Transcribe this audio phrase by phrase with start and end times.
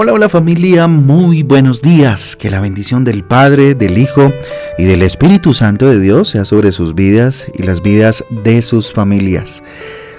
[0.00, 2.36] Hola, hola familia, muy buenos días.
[2.36, 4.32] Que la bendición del Padre, del Hijo
[4.78, 8.92] y del Espíritu Santo de Dios sea sobre sus vidas y las vidas de sus
[8.92, 9.64] familias.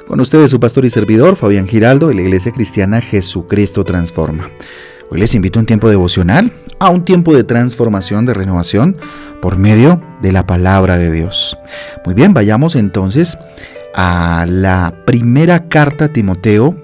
[0.05, 4.51] Con ustedes su pastor y servidor, Fabián Giraldo, de la Iglesia Cristiana Jesucristo Transforma.
[5.11, 8.98] Hoy les invito a un tiempo devocional, a un tiempo de transformación, de renovación,
[9.42, 11.57] por medio de la palabra de Dios.
[12.04, 13.37] Muy bien, vayamos entonces
[13.96, 16.75] a la primera carta a Timoteo,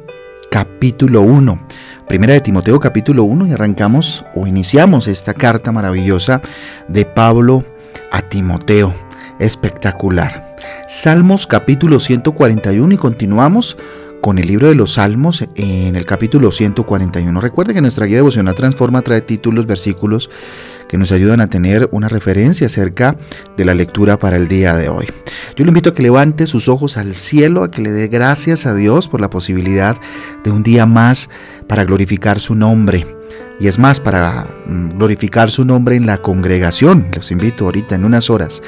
[0.50, 1.65] capítulo 1.
[2.08, 6.40] Primera de Timoteo capítulo 1 y arrancamos o iniciamos esta carta maravillosa
[6.88, 7.66] de Pablo
[8.12, 8.94] a Timoteo.
[9.40, 10.56] Espectacular.
[10.88, 13.78] Salmos capítulo 141 y continuamos
[14.22, 17.42] con el libro de los Salmos en el capítulo 141.
[17.42, 20.30] Recuerde que nuestra guía devocional Transforma trae títulos, versículos
[20.88, 23.18] que nos ayudan a tener una referencia acerca
[23.58, 25.08] de la lectura para el día de hoy.
[25.56, 28.66] Yo le invito a que levante sus ojos al cielo, a que le dé gracias
[28.66, 29.98] a Dios por la posibilidad
[30.44, 31.30] de un día más
[31.68, 33.06] para glorificar su nombre.
[33.60, 37.08] Y es más, para mm, glorificar su nombre en la congregación.
[37.14, 38.62] Los invito ahorita en unas horas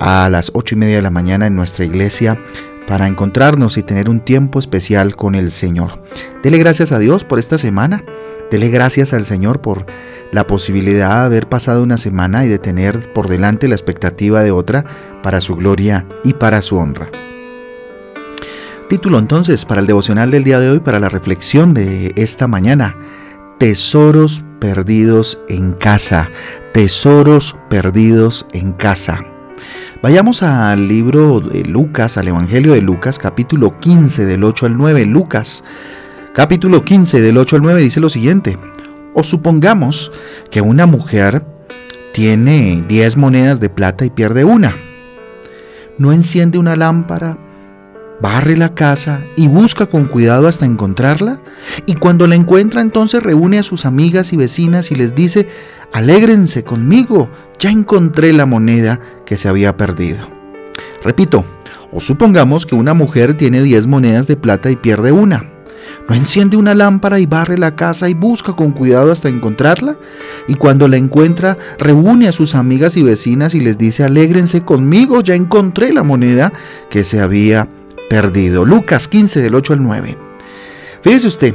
[0.00, 2.38] a las ocho y media de la mañana en nuestra iglesia
[2.86, 6.02] para encontrarnos y tener un tiempo especial con el Señor.
[6.42, 8.02] Dele gracias a Dios por esta semana.
[8.50, 9.86] Dele gracias al Señor por
[10.32, 14.50] la posibilidad de haber pasado una semana y de tener por delante la expectativa de
[14.50, 14.84] otra
[15.22, 17.10] para su gloria y para su honra.
[18.88, 22.96] Título entonces para el devocional del día de hoy, para la reflexión de esta mañana.
[23.58, 26.30] Tesoros perdidos en casa.
[26.72, 29.24] Tesoros perdidos en casa.
[30.02, 35.04] Vayamos al libro de Lucas, al Evangelio de Lucas, capítulo 15 del 8 al 9.
[35.04, 35.64] Lucas,
[36.38, 38.56] capítulo 15 del 8 al 9 dice lo siguiente.
[39.12, 40.12] O supongamos
[40.52, 41.44] que una mujer
[42.14, 44.76] tiene 10 monedas de plata y pierde una.
[45.98, 47.36] ¿No enciende una lámpara
[48.20, 51.40] barre la casa y busca con cuidado hasta encontrarla,
[51.86, 55.48] y cuando la encuentra entonces reúne a sus amigas y vecinas y les dice,
[55.92, 60.28] alégrense conmigo, ya encontré la moneda que se había perdido.
[61.02, 61.44] Repito,
[61.90, 65.57] o supongamos que una mujer tiene 10 monedas de plata y pierde una.
[66.08, 69.98] ¿No enciende una lámpara y barre la casa y busca con cuidado hasta encontrarla?
[70.46, 75.20] Y cuando la encuentra, reúne a sus amigas y vecinas y les dice, alégrense conmigo,
[75.20, 76.50] ya encontré la moneda
[76.88, 77.68] que se había
[78.08, 78.64] perdido.
[78.64, 80.18] Lucas 15 del 8 al 9.
[81.02, 81.54] Fíjese usted,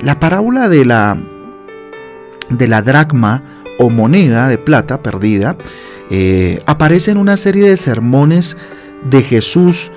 [0.00, 1.16] la parábola de la,
[2.50, 5.56] de la dracma o moneda de plata perdida
[6.10, 8.56] eh, aparece en una serie de sermones
[9.08, 9.92] de Jesús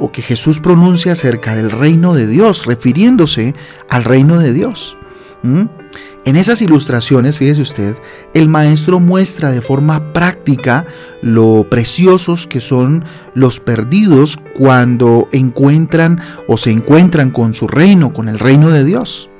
[0.00, 3.54] o que Jesús pronuncia acerca del reino de Dios, refiriéndose
[3.88, 4.96] al reino de Dios.
[5.42, 7.96] En esas ilustraciones, fíjese usted,
[8.34, 10.84] el maestro muestra de forma práctica
[11.22, 18.28] lo preciosos que son los perdidos cuando encuentran o se encuentran con su reino, con
[18.28, 19.30] el reino de Dios.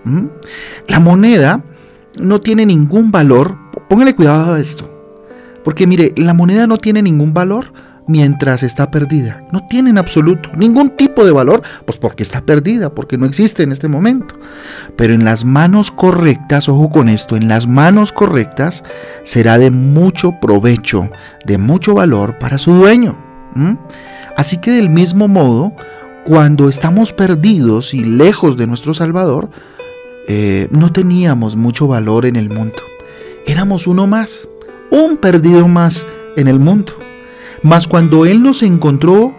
[0.89, 1.63] La moneda
[2.19, 3.57] no tiene ningún valor,
[3.89, 4.91] póngale cuidado a esto,
[5.63, 7.73] porque mire, la moneda no tiene ningún valor
[8.11, 9.45] mientras está perdida.
[9.53, 13.63] No tiene en absoluto ningún tipo de valor, pues porque está perdida, porque no existe
[13.63, 14.35] en este momento.
[14.97, 18.83] Pero en las manos correctas, ojo con esto, en las manos correctas
[19.23, 21.09] será de mucho provecho,
[21.47, 23.17] de mucho valor para su dueño.
[24.37, 25.73] Así que del mismo modo,
[26.25, 29.51] cuando estamos perdidos y lejos de nuestro Salvador,
[30.27, 32.83] eh, no teníamos mucho valor en el mundo.
[33.47, 34.49] Éramos uno más,
[34.91, 36.07] un perdido más
[36.37, 36.93] en el mundo.
[37.63, 39.35] Mas cuando Él nos encontró,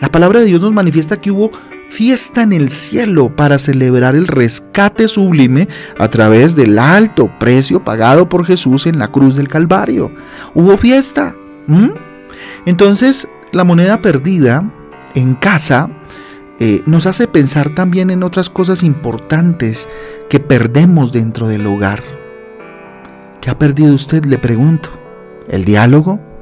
[0.00, 1.50] la palabra de Dios nos manifiesta que hubo
[1.88, 8.28] fiesta en el cielo para celebrar el rescate sublime a través del alto precio pagado
[8.28, 10.10] por Jesús en la cruz del Calvario.
[10.54, 11.36] Hubo fiesta.
[12.66, 14.68] Entonces, la moneda perdida
[15.14, 15.88] en casa
[16.58, 19.88] eh, nos hace pensar también en otras cosas importantes
[20.28, 22.02] que perdemos dentro del hogar.
[23.40, 24.24] ¿Qué ha perdido usted?
[24.24, 24.90] Le pregunto.
[25.48, 26.33] ¿El diálogo?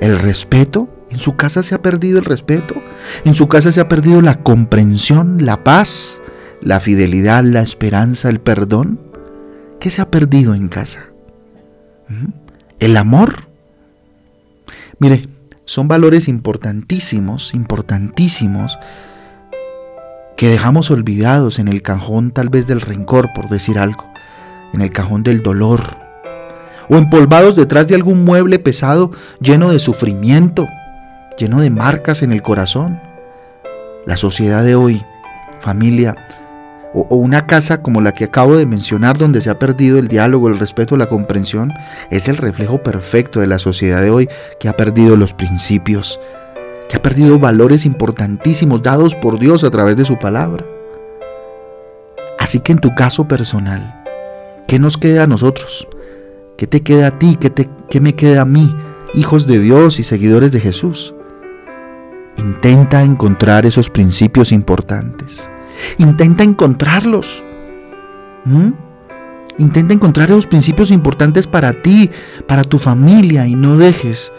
[0.00, 0.88] El respeto.
[1.10, 2.74] En su casa se ha perdido el respeto.
[3.24, 6.22] En su casa se ha perdido la comprensión, la paz,
[6.60, 9.00] la fidelidad, la esperanza, el perdón.
[9.78, 11.06] ¿Qué se ha perdido en casa?
[12.78, 13.48] El amor.
[14.98, 15.22] Mire,
[15.64, 18.78] son valores importantísimos, importantísimos,
[20.36, 24.04] que dejamos olvidados en el cajón tal vez del rencor, por decir algo,
[24.72, 26.09] en el cajón del dolor,
[26.90, 30.68] o empolvados detrás de algún mueble pesado lleno de sufrimiento,
[31.38, 33.00] lleno de marcas en el corazón.
[34.06, 35.02] La sociedad de hoy,
[35.60, 36.16] familia,
[36.92, 40.48] o, una casa como la que acabo de mencionar donde se ha perdido el diálogo,
[40.48, 41.72] el respeto, la comprensión,
[42.10, 44.28] es el reflejo perfecto de la sociedad de hoy
[44.58, 46.18] que ha perdido los principios,
[46.88, 50.64] que ha perdido valores importantísimos dados por Dios a través de su palabra.
[52.38, 54.00] Así que en tu caso personal,
[54.70, 55.88] ¿Qué nos queda a nosotros?
[56.60, 57.38] ¿Qué te queda a ti?
[57.40, 58.76] ¿Qué, te, qué me queda a mí,
[59.14, 61.14] hijos de Dios y seguidores de Jesús?
[62.36, 65.50] Intenta encontrar esos principios importantes.
[65.96, 67.42] Intenta encontrarlos.
[68.44, 68.72] ¿Mm?
[69.56, 72.10] Intenta encontrar esos principios importantes para ti,
[72.46, 74.30] para tu familia y no dejes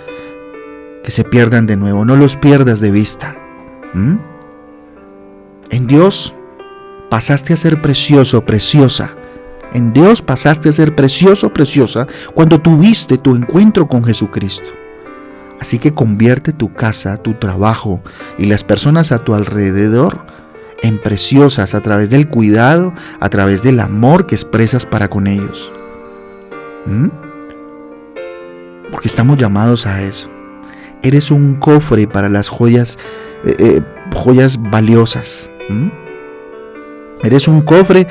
[1.04, 3.36] que se pierdan de nuevo, no los pierdas de vista.
[3.96, 4.18] ¿Mm?
[5.72, 6.36] En Dios
[7.10, 9.16] pasaste a ser precioso, preciosa.
[9.74, 14.70] En Dios pasaste a ser precioso, preciosa cuando tuviste tu encuentro con Jesucristo.
[15.60, 18.02] Así que convierte tu casa, tu trabajo
[18.38, 20.26] y las personas a tu alrededor
[20.82, 25.72] en preciosas a través del cuidado, a través del amor que expresas para con ellos.
[26.86, 27.10] ¿Mm?
[28.92, 30.30] Porque estamos llamados a eso.
[31.04, 32.98] Eres un cofre para las joyas,
[33.46, 33.82] eh, eh,
[34.16, 35.52] joyas valiosas.
[35.70, 35.90] ¿Mm?
[37.24, 38.08] Eres un cofre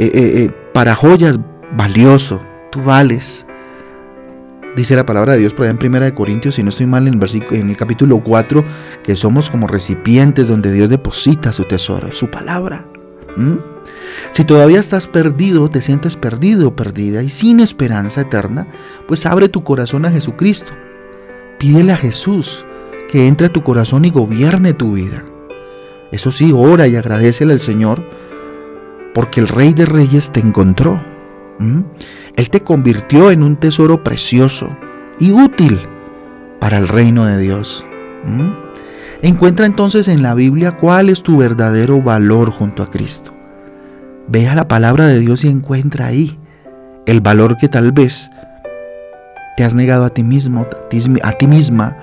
[0.00, 1.40] eh, para joyas
[1.76, 2.40] valioso.
[2.70, 3.44] Tú vales.
[4.76, 7.08] Dice la palabra de Dios por allá en Primera de Corintios, si no estoy mal,
[7.08, 8.64] en el, en el capítulo 4,
[9.02, 12.86] que somos como recipientes donde Dios deposita su tesoro, su palabra.
[14.30, 18.68] Si todavía estás perdido, te sientes perdido perdida y sin esperanza eterna,
[19.08, 20.70] pues abre tu corazón a Jesucristo.
[21.58, 22.64] Pídele a Jesús
[23.10, 25.24] que entre a tu corazón y gobierne tu vida.
[26.12, 28.27] Eso sí, ora y agradecele al Señor
[29.18, 31.02] porque el Rey de Reyes te encontró.
[32.36, 34.68] Él te convirtió en un tesoro precioso
[35.18, 35.80] y útil
[36.60, 37.84] para el reino de Dios.
[39.20, 43.34] Encuentra entonces en la Biblia cuál es tu verdadero valor junto a Cristo.
[44.28, 46.38] Ve a la palabra de Dios y encuentra ahí
[47.04, 48.30] el valor que tal vez
[49.56, 50.64] te has negado a ti mismo,
[51.24, 51.96] a ti misma,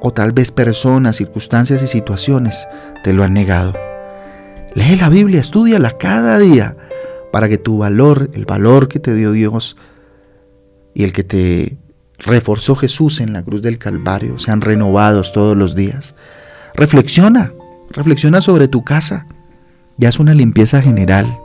[0.00, 2.66] o tal vez personas, circunstancias y situaciones
[3.04, 3.89] te lo han negado.
[4.74, 6.76] Lee la Biblia, estudiala cada día
[7.32, 9.76] para que tu valor, el valor que te dio Dios
[10.94, 11.78] y el que te
[12.18, 16.14] reforzó Jesús en la cruz del Calvario, sean renovados todos los días.
[16.74, 17.52] Reflexiona,
[17.90, 19.26] reflexiona sobre tu casa.
[19.98, 21.38] Y haz una limpieza general.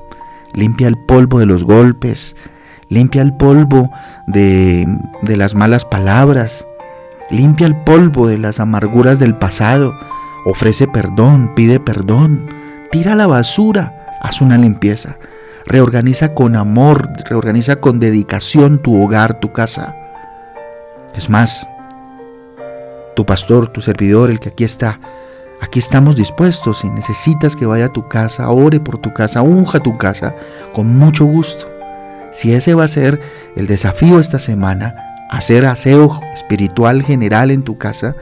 [0.54, 2.36] Limpia el polvo de los golpes,
[2.90, 3.92] limpia el polvo
[4.28, 4.88] de,
[5.24, 6.66] de las malas palabras,
[7.30, 9.94] limpia el polvo de las amarguras del pasado,
[10.46, 12.48] ofrece perdón, pide perdón,
[12.96, 15.18] tira la basura, haz una limpieza.
[15.66, 19.94] Reorganiza con amor, reorganiza con dedicación tu hogar, tu casa.
[21.14, 21.68] Es más,
[23.14, 25.02] tu pastor, tu servidor, el que aquí está,
[25.60, 26.80] aquí estamos dispuestos.
[26.80, 30.34] Si necesitas que vaya a tu casa, ore por tu casa, unja tu casa,
[30.74, 31.70] con mucho gusto.
[32.32, 33.20] Si ese va a ser
[33.58, 34.96] el desafío esta semana,
[35.30, 38.16] hacer aseo espiritual general en tu casa,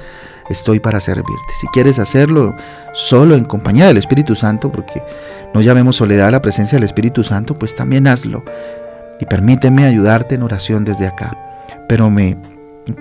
[0.50, 1.54] estoy para servirte.
[1.60, 2.56] Si quieres hacerlo
[2.94, 5.02] solo en compañía del Espíritu Santo, porque
[5.54, 8.44] no llamemos soledad a la presencia del Espíritu Santo, pues también hazlo.
[9.20, 11.38] Y permíteme ayudarte en oración desde acá.
[11.88, 12.38] Pero me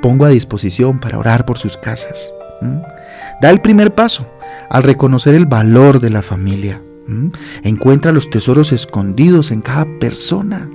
[0.01, 2.33] pongo a disposición para orar por sus casas.
[3.41, 4.27] Da el primer paso
[4.71, 6.81] al reconocer el valor de la familia.
[7.65, 10.69] Encuentra los tesoros escondidos en cada persona.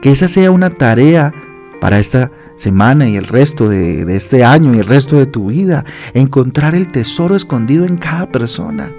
[0.00, 1.34] Que esa sea una tarea
[1.80, 5.84] para esta semana y el resto de, este año y el resto de tu vida.
[6.12, 8.92] Encontrar el tesoro escondido en cada persona,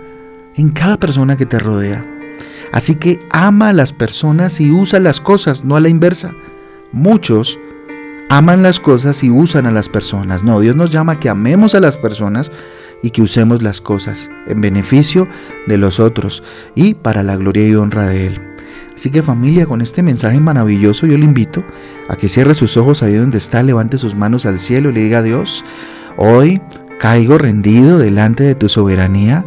[0.55, 2.05] en cada persona que te rodea.
[2.71, 6.31] Así que ama a las personas y usa las cosas, no a la inversa.
[6.91, 7.59] Muchos
[8.29, 10.43] aman las cosas y usan a las personas.
[10.43, 12.51] No, Dios nos llama que amemos a las personas
[13.01, 15.27] y que usemos las cosas en beneficio
[15.67, 16.43] de los otros
[16.75, 18.48] y para la gloria y honra de Él.
[18.99, 21.63] Así que familia, con este mensaje maravilloso yo le invito
[22.09, 25.03] a que cierre sus ojos ahí donde está, levante sus manos al cielo y le
[25.03, 25.63] diga a Dios,
[26.17, 26.61] hoy
[26.99, 29.45] caigo rendido delante de tu soberanía,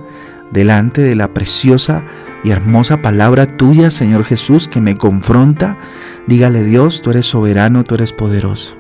[0.53, 2.03] delante de la preciosa
[2.43, 5.77] y hermosa palabra tuya, Señor Jesús, que me confronta.
[6.27, 8.75] Dígale Dios, tú eres soberano, tú eres poderoso.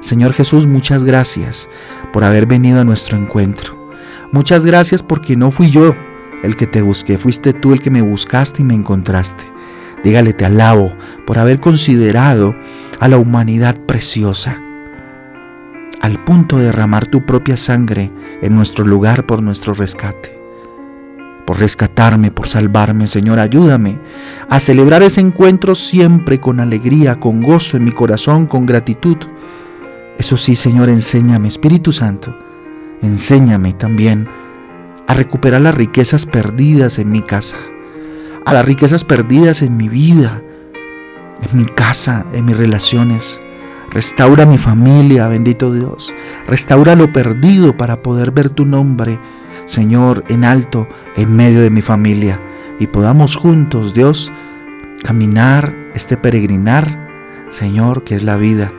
[0.00, 1.68] Señor Jesús, muchas gracias
[2.12, 3.92] por haber venido a nuestro encuentro.
[4.32, 5.94] Muchas gracias porque no fui yo
[6.42, 9.57] el que te busqué, fuiste tú el que me buscaste y me encontraste.
[10.04, 10.92] Dígale, te alabo
[11.26, 12.54] por haber considerado
[13.00, 14.60] a la humanidad preciosa,
[16.00, 20.36] al punto de derramar tu propia sangre en nuestro lugar por nuestro rescate.
[21.44, 23.96] Por rescatarme, por salvarme, Señor, ayúdame
[24.50, 29.16] a celebrar ese encuentro siempre con alegría, con gozo en mi corazón, con gratitud.
[30.18, 32.36] Eso sí, Señor, enséñame, Espíritu Santo,
[33.02, 34.28] enséñame también
[35.06, 37.56] a recuperar las riquezas perdidas en mi casa
[38.48, 40.40] a las riquezas perdidas en mi vida,
[41.42, 43.42] en mi casa, en mis relaciones.
[43.90, 46.14] Restaura mi familia, bendito Dios.
[46.46, 49.18] Restaura lo perdido para poder ver tu nombre,
[49.66, 52.40] Señor, en alto, en medio de mi familia.
[52.80, 54.32] Y podamos juntos, Dios,
[55.02, 56.88] caminar, este peregrinar,
[57.50, 58.72] Señor, que es la vida,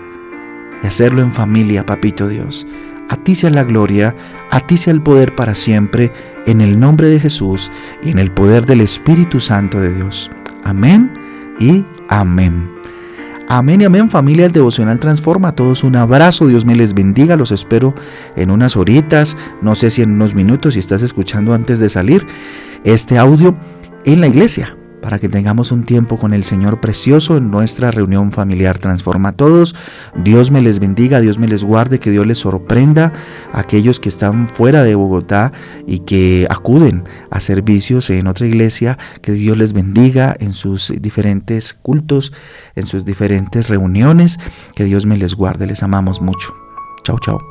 [0.84, 2.66] y hacerlo en familia, Papito Dios.
[3.08, 4.16] A ti sea la gloria,
[4.50, 6.12] a ti sea el poder para siempre,
[6.50, 7.72] en el nombre de Jesús
[8.04, 10.32] y en el poder del Espíritu Santo de Dios.
[10.64, 11.12] Amén
[11.60, 12.72] y amén.
[13.48, 15.50] Amén y amén familia el devocional transforma.
[15.50, 17.94] A todos un abrazo, Dios me les bendiga, los espero
[18.36, 22.26] en unas horitas, no sé si en unos minutos, si estás escuchando antes de salir
[22.84, 23.56] este audio
[24.06, 28.32] en la iglesia para que tengamos un tiempo con el Señor precioso en nuestra reunión
[28.32, 29.76] familiar Transforma a Todos.
[30.16, 33.14] Dios me les bendiga, Dios me les guarde, que Dios les sorprenda
[33.54, 35.52] a aquellos que están fuera de Bogotá
[35.88, 41.74] y que acuden a servicios en otra iglesia, que Dios les bendiga en sus diferentes
[41.74, 42.34] cultos,
[42.76, 44.40] en sus diferentes reuniones,
[44.76, 46.54] que Dios me les guarde, les amamos mucho.
[47.04, 47.49] Chao, chao.